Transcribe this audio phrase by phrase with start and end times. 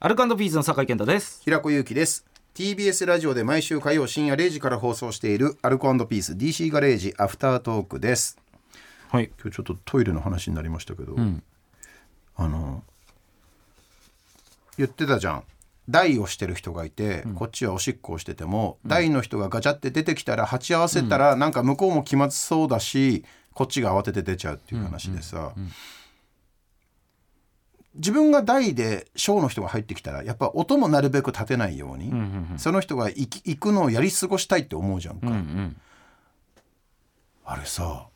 [0.00, 1.42] アルカンドピースの酒井健太です。
[1.42, 2.24] 平子祐希です。
[2.54, 8.38] TBS ラジオで毎週火曜深夜0時から放送しているアルコピース DC ガレージアフタートークです。
[9.08, 9.32] はい。
[9.42, 11.42] 今日ちょっとトイレの話になりましたけど、ん。
[12.36, 12.84] あの
[14.76, 15.42] 言ってたじゃん。
[15.88, 25.54] 台をしてる人がいて、こっちはおしっこをしてても、台の人がガチャって出てきたら鉢合わせたら、なんか向こうも気まずそうだしこっちが慌てて出ちゃうっていう話でさ、
[27.98, 32.12] 自分が台でショーの人が入ってきたらやっぱ音もなるべく立てないように、
[32.56, 35.76] その人が行き行くのをやり過ごしたいって思うじゃんか、うんうん
[37.50, 38.06] あれさ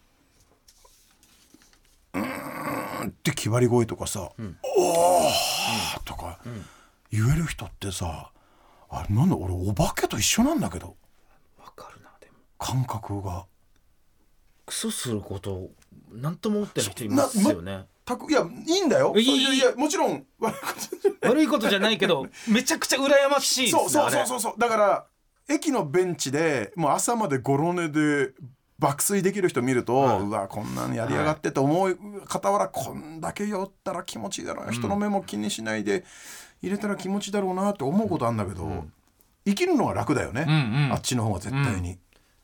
[2.12, 6.38] うーんって決まり声とかさ「おー」とか
[7.10, 8.30] 言える人ってさ
[8.90, 10.96] あれなんだ俺お化けと一緒なんだけど。
[11.59, 12.34] わかるなでも。
[12.59, 13.46] 感覚が。
[14.66, 15.70] クソすること
[16.12, 19.15] なんとも思ってる人いますよねたくいやいいんだよ。
[19.16, 21.30] いいいやもちろん悪いことじゃない。
[21.30, 24.55] 悪いことじゃないけどめちゃくちゃ羨ましいですねそうそうそううそうそう。
[24.59, 25.07] だから
[25.49, 28.32] 駅のベンチでもう朝までゴロ寝で
[28.79, 30.21] 爆睡できる人見ると、はい。
[30.21, 36.04] うわこんなにやりやがってと思う傍らこんだけ酔ったら気持ちいいだろうな、人の目も気にしないで
[36.63, 38.85] 入れたら気持ちいいだろうなって思うことあるんだけど、
[39.45, 40.51] 生きるのが楽だよね、んう
[40.88, 40.93] ん。
[40.93, 41.99] あっちの方が絶対に、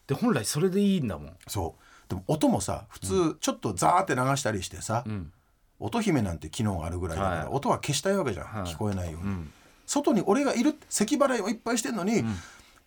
[0.07, 1.37] で本来それでいいんだもん。
[1.47, 1.83] そう。
[2.09, 5.33] でも音もさ普通ちょっとザーって流したりしてさ、ん
[5.81, 7.47] 音姫なんて機能があるぐらいだから、はい。
[7.49, 8.63] 音は消したいわけじゃん、はい。
[8.65, 9.53] 聞こえないように、ん。
[9.87, 12.25] 外に俺がいる咳払いをいっぱいしてんのに、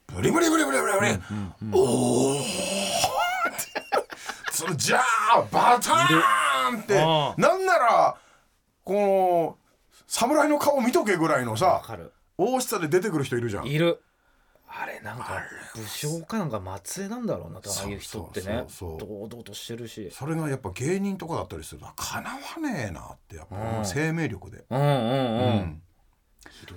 [0.07, 1.19] ブリブリブリブリブリブリ、
[1.73, 2.41] おお
[4.51, 4.99] そのじゃ
[5.33, 6.95] あバターンって
[7.41, 8.15] なんなら
[8.83, 9.57] この
[10.05, 11.81] 侍の顔見とけぐらいのわさ
[12.37, 13.65] 大しさで出てくる人いるじゃん。
[13.65, 14.03] いる
[14.73, 15.43] あれなんか
[15.75, 18.45] 武将かなんか末裔なんだろうなああいう人ってね。
[18.45, 19.09] そうそうそう。
[19.09, 20.09] 堂々としてるし。
[20.11, 23.85] それがやっぱ芸人とかだったりするとかなわねえなってやっぱうん。
[23.85, 25.81] 生命力で、うんうんうん、うん。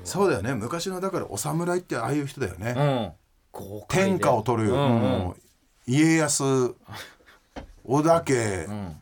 [0.02, 0.54] そうだよね。
[0.54, 3.14] 昔のだからお侍ってああいう人だよね、
[3.54, 3.84] うん。
[3.88, 5.34] 天下を取る、うんうん。
[5.86, 6.74] 家康
[7.84, 8.96] 織田家、うん。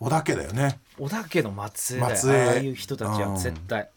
[0.00, 0.80] 織田家だよね。
[0.98, 2.06] 織田家の末裔あ
[2.50, 3.88] あいう人たちは絶対、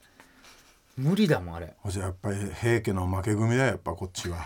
[0.99, 1.73] 無理だもんあれ。
[1.87, 4.45] じゃあやっぱり平家の負け組だよやっぱこっちは。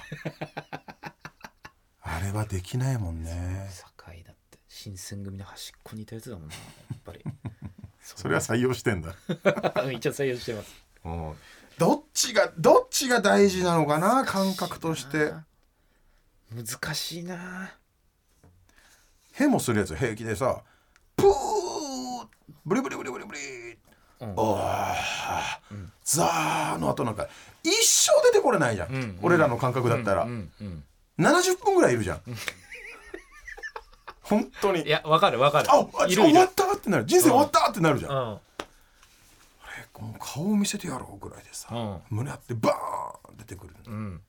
[2.03, 3.68] あれはできないもんね。
[3.97, 4.59] 堺だって。
[4.68, 6.62] 新選組の端っこにいたやつだもんなや
[6.96, 7.24] っぱり。
[8.02, 9.16] それは採用してんだ。
[9.91, 10.75] 一応採用してます。
[11.80, 15.34] どっちがどっちが大事なのかな感覚として。
[16.52, 17.78] 難しいな。
[19.31, 20.62] へもするやつ平気でさ
[21.16, 22.28] プー
[22.64, 23.40] ブリブリブリブリブリ。
[24.20, 24.34] うん。
[24.35, 24.83] おー
[26.03, 27.28] ザーの後なんか
[27.63, 30.84] 一生出てこれないじゃん、ん俺らの感覚だったら、うんうん
[31.19, 32.22] 70分ぐらいいるじゃん。
[34.23, 34.81] 本当に。
[34.81, 35.69] いやわかるわかる。
[35.69, 37.06] あ終わったってなる。
[37.06, 38.39] 人生終わったってなるじゃん、うん。
[39.78, 42.01] えこの顔を見せてやろうぐらいでさ、うん。
[42.09, 44.22] 胸あってバーン出てくる、うん。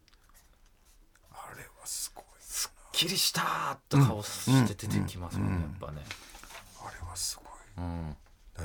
[1.33, 2.25] あれはすごい
[2.93, 6.05] キリしたーっと顔して出てきますもんね、やっぱね。
[6.85, 7.85] あれはすごい。
[7.85, 8.17] うん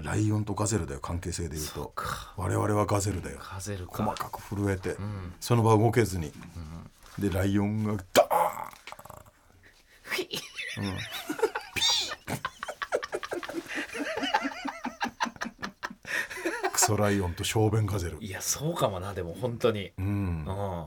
[0.03, 1.91] ライオンとガゼルだよ関係性で言うと。
[1.95, 2.33] か。
[2.37, 3.39] 我々はガゼルだよ。
[3.53, 4.03] ガゼルか。
[4.03, 5.33] 細かく震えて、ん。
[5.39, 6.31] その場動けずに、
[7.17, 8.69] でライオンがダーン。
[10.03, 10.29] ふい。
[16.71, 18.17] クソライオンと小便ガゼル。
[18.21, 19.91] いやそうかもなでも本当に。
[19.97, 20.05] うん。
[20.45, 20.85] うん。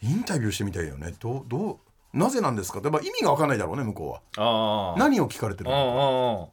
[0.00, 1.14] インタビューしてみたいよね。
[1.20, 1.78] どうど
[2.14, 2.80] うなぜなんですか？
[2.80, 4.94] って、まあ、意味が分かんないだろうね向こうは。
[4.98, 6.48] 何を聞かれてるうんのかうんうん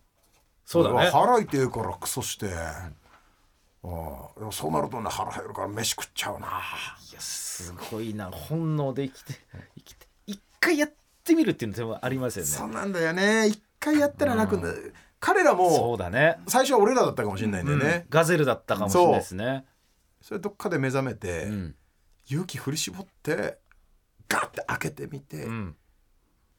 [0.69, 1.09] そうだね。
[1.09, 2.91] 腹痛いからクソして、あ
[4.51, 6.47] そうなるとね腹減るから飯食っちゃうな。
[6.47, 8.29] いやすごいな。
[8.29, 9.33] 本能で生きて
[9.75, 10.07] 生きて。
[10.27, 10.93] 一回やっ
[11.23, 12.51] てみるっていうのもありますよね。
[12.51, 13.47] そうなんだよね。
[13.47, 16.37] 一回やったらなる、彼らそもうだね。
[16.47, 19.65] 最初は俺らだったかもしれないんだよね、ガゼルだったかもしれないですね。
[20.21, 21.75] それどっかで目覚めて、うん。
[22.27, 23.57] 勇気振り絞って
[24.27, 25.75] ガッて開けてみて、うん。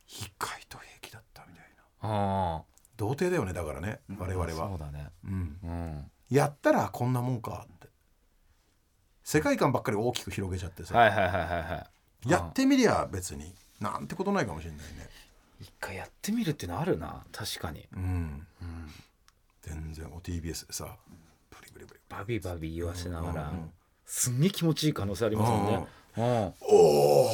[0.08, 1.64] 意外と平気だったみたい
[2.02, 2.08] な。
[2.08, 2.64] あ
[3.00, 5.08] 童貞だよねだからね我々あそはう、だね。
[5.24, 6.10] うん、うん。
[6.28, 7.88] やったらこんなもんかって。
[9.24, 11.86] 世界観ばっかり大きく広げちゃってさ、はいはいはいはいは
[12.26, 12.30] い。
[12.30, 15.08] やってみりゃ別になんてことないかもしれないね。
[15.62, 17.88] 一回やってみるってのあるな確かに。
[17.94, 18.46] うん、
[19.62, 20.06] 全然。
[20.12, 20.96] お TBS でさ
[21.48, 23.70] ブリブリブリバビバビ言わせながら、うんうん
[24.12, 25.86] すんげえ気持ちいい可能性ありますもんね、
[26.16, 27.30] うん、おお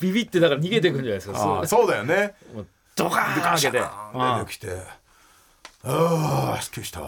[0.00, 1.38] ビビってだから逃げてくんじゃないですか。
[1.38, 1.90] ああそう。
[1.90, 2.34] だよね。
[2.96, 3.84] ドカーン開けて出
[4.44, 4.82] てきて。
[5.84, 7.00] ああすっきりした。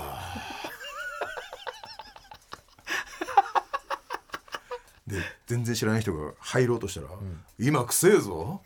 [5.06, 7.06] で全然知らない人が入ろうとしたら
[7.60, 8.60] 「今くせえぞ」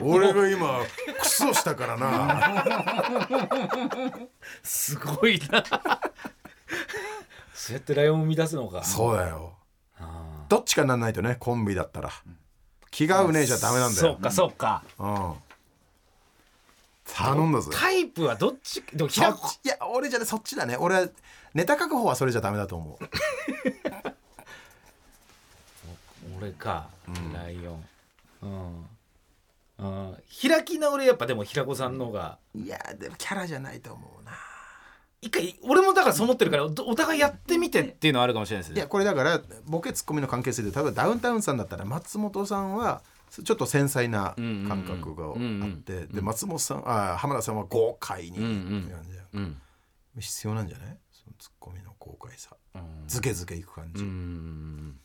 [0.00, 0.84] 俺が今
[1.20, 2.64] クソしたからな。
[4.62, 5.64] すごいな。
[7.52, 8.84] そうやってライオンを生み出すのか。
[8.84, 9.54] そうだよ
[10.72, 12.10] ちかなんないとねコンビだったら。
[12.90, 14.12] 気が合うねえじゃダメなんだよ。
[14.14, 14.82] そうかそうか。
[14.98, 15.34] うん。
[17.04, 17.70] 頼んだぜ。
[17.72, 20.76] タイプはどっちでもそ平っちいや俺じゃねそっちだね。
[20.78, 21.08] 俺は
[21.52, 23.04] ネタ書く方はそれじゃダメだと思う。
[26.38, 26.88] 俺か、
[27.34, 27.84] ライオン。
[28.42, 28.88] うん。
[29.78, 30.16] うん。
[30.48, 32.38] 開き直りやっぱでも平子さんの方が。
[32.54, 34.32] いやでもキャラじゃないと思うな
[35.22, 38.76] 一回俺もだからそう思ってるからおお互いやってみてっていうのはあるかもしれないですね。
[38.76, 48.36] いやこれだからボケツッコミの関係性で例えばダウンタウンさんだったら松本さんはちょっと繊細な感覚があってで松本さんあ浜田さんは豪快に
[50.18, 54.98] 必要なんじゃないそのツッコミの豪快さうんズケズケいく感じうん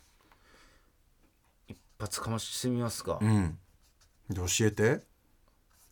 [1.70, 3.58] 一発かましてみますか、うん
[4.30, 5.00] で教えて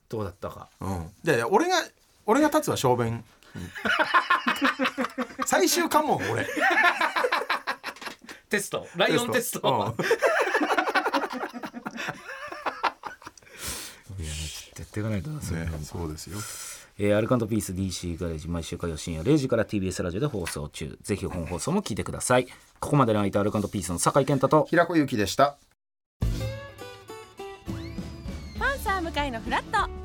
[0.10, 1.76] どうだったかうんで俺が
[2.26, 3.24] 俺が立つは小便
[5.46, 6.46] 最終関門俺。
[8.50, 8.88] テスト。
[8.96, 9.68] ライオンテスト。
[9.68, 9.72] う
[14.22, 14.24] ん。
[14.24, 15.62] いやちょっとやっていかないとなそれ。
[15.62, 16.38] ねそうですよ。
[16.98, 20.98] えーアルカンドピース DC ガレージ毎週火曜深夜0時から TBS ラジオで放送中。
[21.02, 22.48] ぜひ本放送も聞いてください。
[22.80, 25.58] ここまでの相手アルカンドピースの酒井健太と平子ゆきでした。
[28.58, 30.05] パンサー向かいのフラット